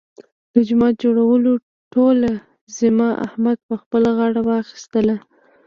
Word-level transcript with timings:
د 0.53 0.55
جومات 0.67 0.93
جوړولو 1.03 1.51
ټوله 1.93 2.31
ذمه 2.77 3.09
احمد 3.25 3.57
په 3.67 3.75
خپله 3.81 4.09
غاړه 4.17 4.41
واخیستله. 4.49 5.15